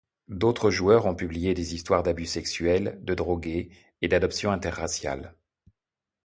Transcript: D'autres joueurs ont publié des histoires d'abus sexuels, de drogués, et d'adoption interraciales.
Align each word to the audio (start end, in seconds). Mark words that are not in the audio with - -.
D'autres 0.29 0.71
joueurs 0.71 1.05
ont 1.05 1.13
publié 1.13 1.53
des 1.53 1.75
histoires 1.75 2.01
d'abus 2.01 2.25
sexuels, 2.25 2.97
de 3.03 3.13
drogués, 3.13 3.69
et 4.01 4.07
d'adoption 4.07 4.51
interraciales. 4.51 5.35